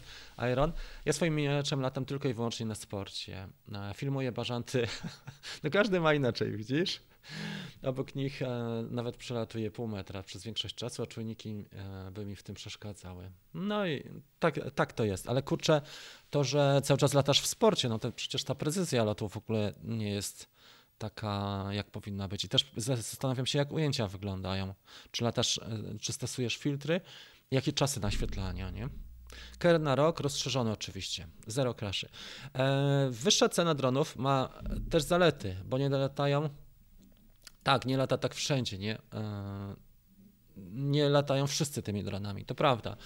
[0.52, 0.72] Iron.
[1.04, 3.48] Ja swoim miniaczem latam tylko i wyłącznie na sporcie.
[3.72, 4.86] E, filmuję bażanty,
[5.64, 7.00] no każdy ma inaczej, widzisz?
[7.82, 8.48] Obok nich e,
[8.90, 13.30] nawet przelatuje pół metra przez większość czasu, a czujniki e, by mi w tym przeszkadzały.
[13.54, 14.04] No i
[14.38, 15.82] tak, tak to jest, ale kurczę,
[16.30, 19.72] to, że cały czas latasz w sporcie, no to przecież ta precyzja lotu w ogóle
[19.84, 20.48] nie jest
[20.98, 22.44] taka, jak powinna być.
[22.44, 24.74] I też zastanawiam się, jak ujęcia wyglądają.
[25.10, 27.00] Czy latasz, e, czy stosujesz filtry,
[27.50, 28.88] jakie czasy naświetlania, nie?
[29.58, 32.08] Ker na rok, rozszerzony oczywiście, zero kraszy.
[33.10, 36.48] Wyższa cena dronów ma też zalety, bo nie latają
[37.64, 38.98] tak, nie lata tak wszędzie, nie?
[39.14, 39.74] E,
[40.72, 42.96] nie latają wszyscy tymi dronami, to prawda.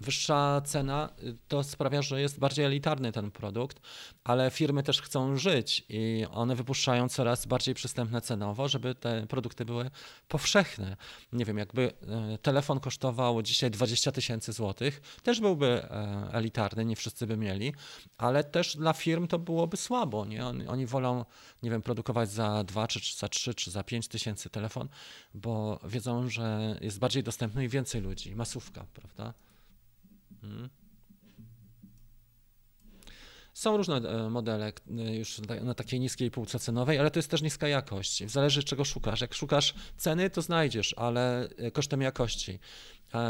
[0.00, 3.80] Wyższa cena y, to sprawia, że jest bardziej elitarny ten produkt,
[4.24, 9.64] ale firmy też chcą żyć i one wypuszczają coraz bardziej przystępne cenowo, żeby te produkty
[9.64, 9.90] były
[10.28, 10.96] powszechne.
[11.32, 11.92] Nie wiem, jakby
[12.34, 17.72] y, telefon kosztował dzisiaj 20 tysięcy złotych, też byłby e, elitarny, nie wszyscy by mieli,
[18.18, 20.24] ale też dla firm to byłoby słabo.
[20.24, 20.46] Nie?
[20.46, 21.24] Oni, wolą,
[21.62, 24.88] nie wiem, produkować za 2, czy za 3, czy za 5 tysięcy telefon,
[25.34, 29.34] bo wiedzą, że jest bardziej dostępny i więcej ludzi, masówka, prawda?
[30.42, 30.70] Mhm.
[33.54, 37.42] Są różne e, modele e, już na takiej niskiej półce cenowej, ale to jest też
[37.42, 38.30] niska jakość.
[38.30, 39.20] Zależy czego szukasz.
[39.20, 42.58] Jak szukasz ceny, to znajdziesz, ale e, kosztem jakości.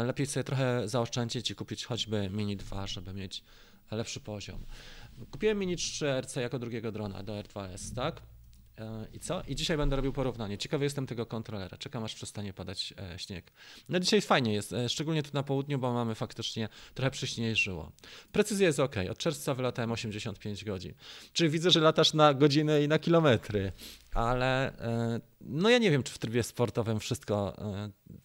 [0.05, 3.43] Lepiej sobie trochę zaoszczędzić i kupić choćby Mini 2, żeby mieć
[3.91, 4.65] lepszy poziom.
[5.31, 8.21] Kupiłem Mini 3 RC jako drugiego drona do R2S, tak?
[8.77, 9.41] E, I co?
[9.47, 10.57] I dzisiaj będę robił porównanie.
[10.57, 11.77] Ciekawy jestem tego kontrolera.
[11.77, 13.51] Czekam aż przestanie padać e, śnieg.
[13.89, 17.91] No dzisiaj fajnie jest, e, szczególnie tu na południu, bo mamy faktycznie trochę przyśnieżyło.
[18.31, 18.95] Precyzja jest ok.
[19.11, 20.93] Od czerwca wylatałem 85 godzin.
[21.33, 23.71] Czyli widzę, że latasz na godziny i na kilometry.
[24.13, 24.73] Ale
[25.41, 27.55] no ja nie wiem, czy w trybie sportowym wszystko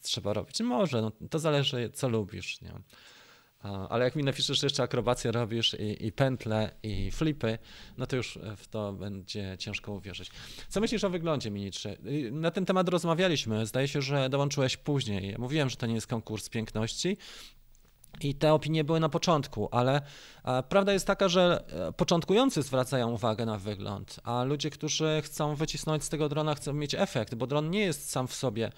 [0.03, 0.61] trzeba robić.
[0.61, 2.61] Może, no, to zależy co lubisz.
[2.61, 2.73] Nie?
[3.89, 7.59] Ale jak mi napiszesz, jeszcze akrobację robisz i, i pętle i flipy,
[7.99, 10.31] no to już w to będzie ciężko uwierzyć.
[10.69, 11.97] Co myślisz o wyglądzie Mini 3?
[12.33, 13.67] Na ten temat rozmawialiśmy.
[13.67, 15.35] Zdaje się, że dołączyłeś później.
[15.39, 17.17] Mówiłem, że to nie jest konkurs piękności.
[18.21, 20.03] I te opinie były na początku, ale
[20.69, 26.05] prawda jest taka, że e, początkujący zwracają uwagę na wygląd, a ludzie, którzy chcą wycisnąć
[26.05, 28.71] z tego drona, chcą mieć efekt, bo dron nie jest sam w sobie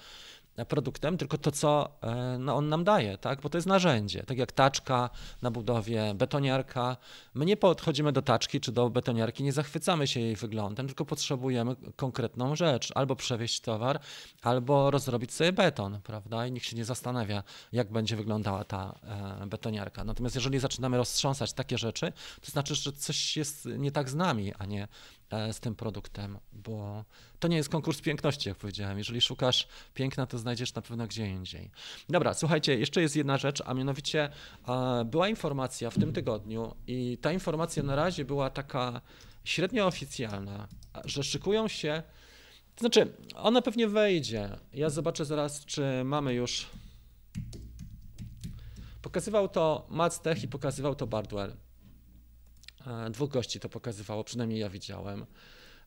[0.67, 3.41] produktem, tylko to, co e, no, on nam daje, tak?
[3.41, 4.23] bo to jest narzędzie.
[4.23, 5.09] Tak jak taczka
[5.41, 6.97] na budowie, betoniarka.
[7.33, 11.75] My nie podchodzimy do taczki czy do betoniarki, nie zachwycamy się jej wyglądem, tylko potrzebujemy
[11.95, 12.91] konkretną rzecz.
[12.95, 13.99] Albo przewieźć towar,
[14.41, 16.47] albo rozrobić sobie beton, prawda?
[16.47, 18.99] I nikt się nie zastanawia, jak będzie wyglądała ta
[19.41, 20.03] e, betoniarka.
[20.03, 24.53] Natomiast jeżeli zaczynamy roztrząsać takie rzeczy, to znaczy, że coś jest nie tak z nami,
[24.59, 24.87] a nie
[25.51, 27.05] z tym produktem, bo
[27.39, 28.97] to nie jest konkurs piękności, jak powiedziałem.
[28.97, 31.71] Jeżeli szukasz piękna, to znajdziesz na pewno gdzie indziej.
[32.09, 34.29] Dobra, słuchajcie, jeszcze jest jedna rzecz, a mianowicie
[34.67, 39.01] e, była informacja w tym tygodniu i ta informacja na razie była taka
[39.43, 40.67] średnio oficjalna,
[41.05, 42.03] że szykują się,
[42.75, 44.49] to znaczy ona pewnie wejdzie.
[44.73, 46.67] Ja zobaczę zaraz, czy mamy już
[49.01, 51.55] Pokazywał to Maztech i pokazywał to Bardwell.
[52.87, 55.25] E, dwóch gości to pokazywało, przynajmniej ja widziałem.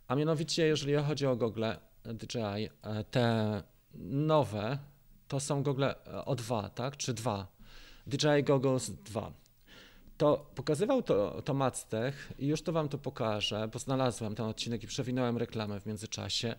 [0.09, 3.63] A mianowicie, jeżeli chodzi o gogle DJI, e, te
[3.95, 4.79] nowe
[5.29, 6.97] to są gogle o dwa, tak?
[6.97, 7.47] Czy dwa?
[8.07, 9.33] DJI Goggles 2.
[10.17, 14.83] To pokazywał to, to Mactech i już to wam to pokażę, bo znalazłem ten odcinek
[14.83, 16.55] i przewinąłem reklamę w międzyczasie.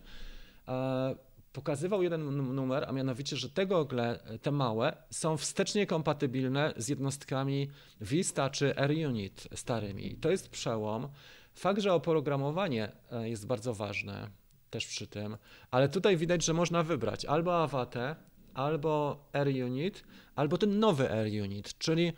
[1.53, 6.87] E, pokazywał jeden numer, a mianowicie, że te gogle, te małe, są wstecznie kompatybilne z
[6.87, 7.69] jednostkami
[8.01, 10.15] Vista czy AirUnit starymi.
[10.15, 11.07] To jest przełom.
[11.53, 14.29] Fakt, że oprogramowanie e, jest bardzo ważne
[14.69, 15.37] też przy tym,
[15.71, 18.15] ale tutaj widać, że można wybrać albo Avate,
[18.53, 20.03] albo AirUnit,
[20.35, 22.13] albo ten nowy AirUnit, czyli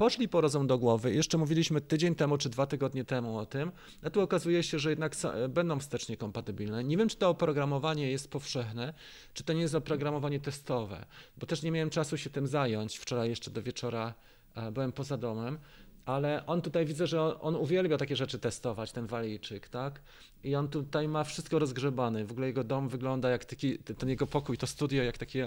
[0.00, 1.14] poszli po rozum do głowy.
[1.14, 4.90] Jeszcze mówiliśmy tydzień temu czy dwa tygodnie temu o tym, a tu okazuje się, że
[4.90, 5.16] jednak
[5.48, 6.84] będą wstecznie kompatybilne.
[6.84, 8.94] Nie wiem, czy to oprogramowanie jest powszechne,
[9.34, 12.98] czy to nie jest oprogramowanie testowe, bo też nie miałem czasu się tym zająć.
[12.98, 14.14] Wczoraj jeszcze do wieczora
[14.54, 15.58] e, byłem poza domem,
[16.06, 20.00] ale on tutaj widzę, że on, uwielbia takie rzeczy testować, ten walijczyk, tak?
[20.44, 22.24] I on tutaj ma wszystko rozgrzebane.
[22.24, 25.38] W ogóle jego dom wygląda jak taki, ten jego pokój, to studio, jak taki,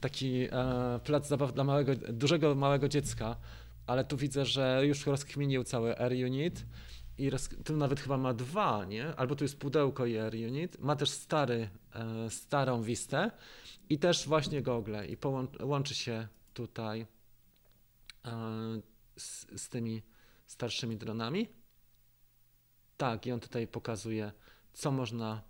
[0.00, 3.36] taki e, plac zabaw dla małego, dużego, małego dziecka
[3.86, 6.66] ale tu widzę, że już rozkminił cały Air Unit
[7.18, 7.48] i roz...
[7.64, 9.16] tu nawet chyba ma dwa, nie?
[9.16, 10.78] Albo tu jest pudełko i Air Unit.
[10.78, 13.30] Ma też stary, e, starą Vistę
[13.88, 15.16] i też właśnie gogle i
[15.62, 17.06] łączy się tutaj
[18.24, 18.30] e,
[19.16, 20.02] z, z tymi
[20.46, 21.48] starszymi dronami.
[22.96, 24.32] Tak, i on tutaj pokazuje,
[24.72, 25.42] co można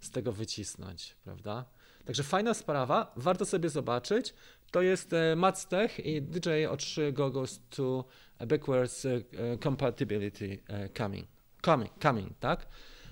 [0.00, 1.64] z tego wycisnąć, prawda?
[2.04, 4.34] Także fajna sprawa, warto sobie zobaczyć.
[4.74, 8.04] To jest e, Maztech i DJI O3 Goggles to
[8.46, 9.20] Backwards e,
[9.62, 11.26] Compatibility e, Coming.
[11.64, 12.68] Coming, coming, tak?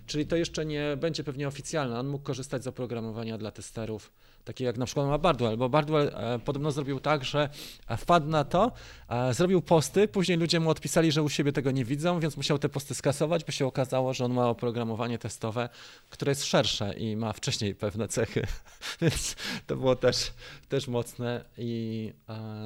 [0.06, 1.98] Czyli to jeszcze nie będzie pewnie oficjalne.
[1.98, 4.12] On mógł korzystać z oprogramowania dla testerów
[4.44, 7.48] takie jak na przykład ma Bardwell, bo Bardwell e, podobno zrobił tak, że
[7.88, 8.72] e, wpadł na to,
[9.08, 12.58] e, zrobił posty, później ludzie mu odpisali, że u siebie tego nie widzą, więc musiał
[12.58, 15.68] te posty skasować, bo się okazało, że on ma oprogramowanie testowe,
[16.10, 18.46] które jest szersze i ma wcześniej pewne cechy,
[19.02, 20.32] więc to było też,
[20.68, 22.12] też mocne i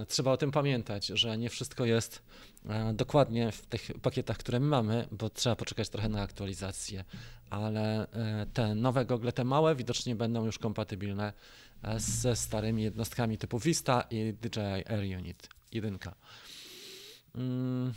[0.08, 2.22] trzeba o tym pamiętać, że nie wszystko jest
[2.94, 7.04] dokładnie w tych pakietach, które my mamy, bo trzeba poczekać trochę na aktualizację,
[7.50, 8.06] ale
[8.52, 11.32] te nowe gogle, te małe, widocznie będą już kompatybilne
[11.96, 15.98] ze starymi jednostkami typu Vista i DJI Air Unit 1.
[17.34, 17.94] Mm,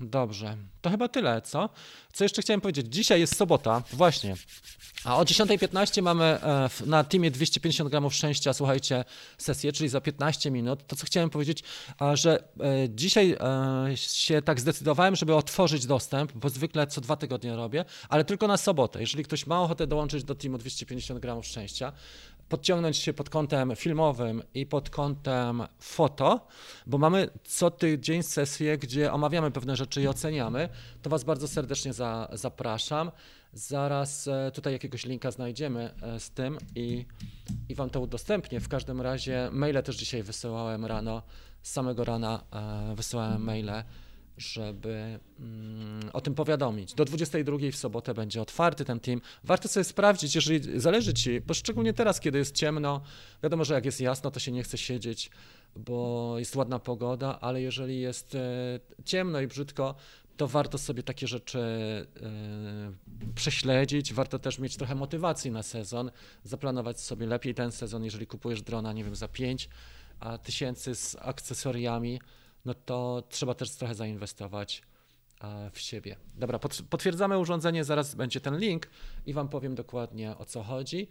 [0.00, 1.68] dobrze, to chyba tyle, co?
[2.12, 2.86] Co jeszcze chciałem powiedzieć?
[2.88, 4.34] Dzisiaj jest sobota, właśnie.
[5.04, 9.04] A o 10.15 mamy e, na teamie 250 gramów szczęścia, słuchajcie,
[9.38, 10.86] sesję, czyli za 15 minut.
[10.86, 11.62] To, co chciałem powiedzieć,
[12.14, 17.56] że e, dzisiaj e, się tak zdecydowałem, żeby otworzyć dostęp, bo zwykle co dwa tygodnie
[17.56, 19.00] robię, ale tylko na sobotę.
[19.00, 21.92] Jeżeli ktoś ma ochotę dołączyć do teamu 250 gramów szczęścia,
[22.48, 26.46] podciągnąć się pod kątem filmowym i pod kątem foto,
[26.86, 30.68] bo mamy co tydzień sesję, gdzie omawiamy pewne rzeczy i oceniamy,
[31.02, 33.10] to Was bardzo serdecznie za, zapraszam.
[33.52, 37.06] Zaraz e, tutaj jakiegoś linka znajdziemy e, z tym i,
[37.68, 38.60] i Wam to udostępnię.
[38.60, 41.22] W każdym razie maile też dzisiaj wysyłałem rano,
[41.62, 43.84] z samego rana e, wysyłałem maile
[44.38, 46.94] żeby mm, o tym powiadomić.
[46.94, 49.20] Do 22 w sobotę będzie otwarty ten team.
[49.44, 53.00] Warto sobie sprawdzić, jeżeli zależy Ci, bo szczególnie teraz, kiedy jest ciemno,
[53.42, 55.30] wiadomo, że jak jest jasno, to się nie chce siedzieć,
[55.76, 58.40] bo jest ładna pogoda, ale jeżeli jest e,
[59.04, 59.94] ciemno i brzydko,
[60.36, 66.10] to warto sobie takie rzeczy e, prześledzić, warto też mieć trochę motywacji na sezon,
[66.44, 69.68] zaplanować sobie lepiej ten sezon, jeżeli kupujesz drona, nie wiem, za 5
[70.42, 72.20] tysięcy z akcesoriami,
[72.64, 74.82] no to trzeba też trochę zainwestować
[75.72, 76.16] w siebie.
[76.34, 76.58] Dobra,
[76.90, 78.88] potwierdzamy urządzenie, zaraz będzie ten link
[79.26, 81.08] i Wam powiem dokładnie o co chodzi.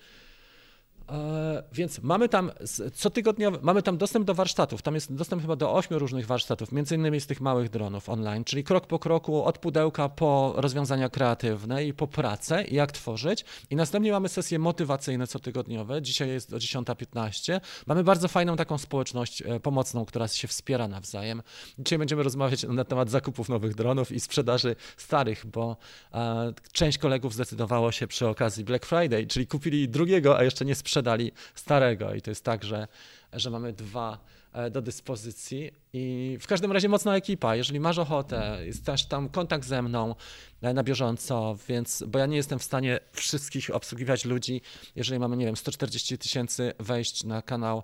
[1.09, 2.51] E, więc mamy tam
[2.93, 4.81] cotygodniowo, mamy tam dostęp do warsztatów.
[4.81, 8.43] Tam jest dostęp chyba do ośmiu różnych warsztatów, między innymi z tych małych dronów online,
[8.43, 13.45] czyli krok po kroku od pudełka po rozwiązania kreatywne i po pracę jak tworzyć.
[13.69, 16.01] I następnie mamy sesje motywacyjne cotygodniowe.
[16.01, 17.61] Dzisiaj jest o 10.15.
[17.85, 21.41] Mamy bardzo fajną taką społeczność e, pomocną, która się wspiera nawzajem.
[21.79, 25.77] Dzisiaj będziemy rozmawiać na temat zakupów nowych dronów i sprzedaży starych, bo
[26.13, 30.75] e, część kolegów zdecydowało się przy okazji Black Friday, czyli kupili drugiego, a jeszcze nie
[30.75, 32.87] sprzedali sprzedali starego i to jest tak, że,
[33.33, 34.19] że mamy dwa
[34.53, 37.55] e, do dyspozycji i w każdym razie mocna ekipa.
[37.55, 40.15] Jeżeli masz ochotę, jest też tam kontakt ze mną
[40.61, 44.61] e, na bieżąco, więc, bo ja nie jestem w stanie wszystkich obsługiwać ludzi.
[44.95, 47.83] Jeżeli mamy, nie wiem, 140 tysięcy wejść na kanał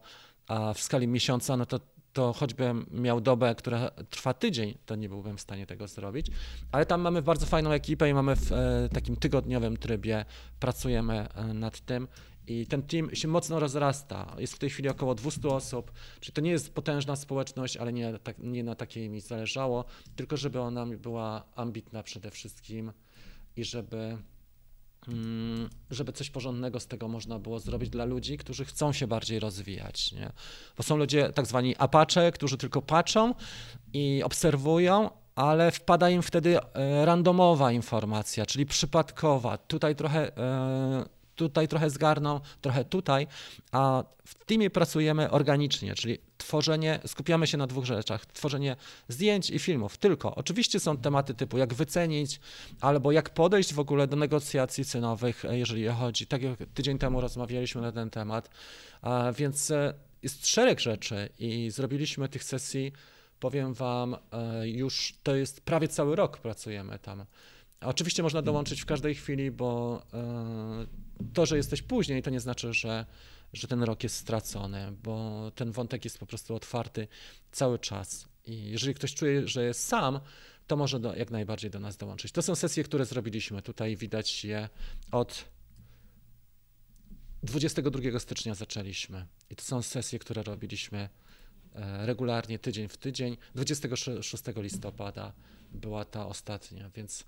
[0.76, 1.80] w skali miesiąca, no to
[2.14, 6.28] to choćbym miał dobę, która trwa tydzień, to nie byłbym w stanie tego zrobić.
[6.72, 10.26] Ale tam mamy bardzo fajną ekipę i mamy w e, takim tygodniowym trybie,
[10.60, 12.08] pracujemy nad tym
[12.48, 14.36] i ten team się mocno rozrasta.
[14.38, 18.20] Jest w tej chwili około 200 osób, czyli to nie jest potężna społeczność, ale nie,
[18.20, 22.92] tak, nie na takiej mi zależało, tylko żeby ona była ambitna przede wszystkim
[23.56, 24.18] i żeby,
[25.08, 29.40] mm, żeby coś porządnego z tego można było zrobić dla ludzi, którzy chcą się bardziej
[29.40, 30.12] rozwijać.
[30.12, 30.32] Nie?
[30.78, 33.34] Bo są ludzie tak zwani apacze, którzy tylko patrzą
[33.94, 39.58] i obserwują, ale wpada im wtedy e, randomowa informacja, czyli przypadkowa.
[39.58, 43.28] Tutaj trochę e, tutaj trochę zgarną, trochę tutaj,
[43.72, 48.76] a w teamie pracujemy organicznie, czyli tworzenie, skupiamy się na dwóch rzeczach, tworzenie
[49.08, 50.36] zdjęć i filmów tylko.
[50.36, 52.40] Oczywiście są tematy typu jak wycenić,
[52.82, 56.28] albo jak podejść w ogóle do negocjacji cenowych, e, jeżeli chodzi.
[56.28, 58.50] Tak jak tydzień temu rozmawialiśmy na ten temat,
[59.38, 59.94] więc e,
[60.24, 62.92] jest szereg rzeczy i zrobiliśmy tych sesji,
[63.40, 67.26] powiem Wam, e, już to jest prawie cały rok pracujemy tam.
[67.86, 70.02] Oczywiście można dołączyć w każdej chwili, bo
[71.34, 73.06] to, że jesteś później, to nie znaczy, że,
[73.54, 77.08] że ten rok jest stracony, bo ten wątek jest po prostu otwarty
[77.52, 78.28] cały czas.
[78.46, 80.20] I jeżeli ktoś czuje, że jest sam,
[80.68, 82.32] to może do, jak najbardziej do nas dołączyć.
[82.32, 83.62] To są sesje, które zrobiliśmy.
[83.62, 84.70] Tutaj widać je
[85.12, 85.46] od
[87.44, 89.26] 22 stycznia zaczęliśmy.
[89.50, 91.10] I to są sesje, które robiliśmy
[91.76, 93.38] e, regularnie, tydzień w tydzień.
[93.56, 95.34] 26 listopada
[95.72, 97.26] była ta ostatnia, więc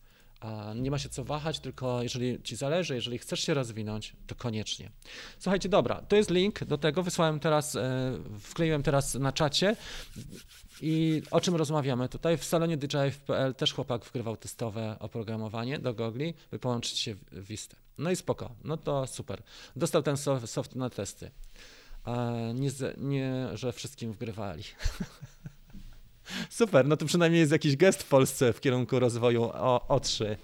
[0.76, 4.92] nie ma się co wahać, tylko jeżeli ci zależy, jeżeli chcesz się rozwinąć, to koniecznie.
[5.40, 9.76] Słuchajcie, dobra, to jest link do tego, wysłałem teraz, e, wkleiłem teraz na czacie
[10.82, 12.38] i o czym rozmawiamy tutaj?
[12.38, 17.78] W salonie DJI.pl też chłopak wgrywał testowe oprogramowanie do gogli, by połączyć się w Vista.
[17.98, 19.44] No i spoko, no to super.
[19.76, 21.32] Dostał ten soft na testy.
[22.54, 24.64] Nie, nie, że wszystkim wgrywali.
[26.50, 29.44] Super, no to przynajmniej jest jakiś gest w Polsce w kierunku rozwoju
[29.90, 30.36] O3.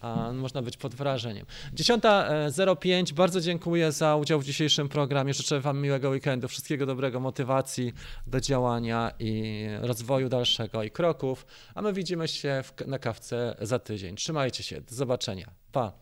[0.00, 1.46] A można być pod wrażeniem.
[1.74, 5.34] 10.05, bardzo dziękuję za udział w dzisiejszym programie.
[5.34, 7.92] Życzę Wam miłego weekendu, wszystkiego dobrego, motywacji
[8.26, 11.46] do działania i rozwoju dalszego i kroków.
[11.74, 14.16] A my widzimy się w, na kawce za tydzień.
[14.16, 15.50] Trzymajcie się, do zobaczenia.
[15.72, 15.92] Pa.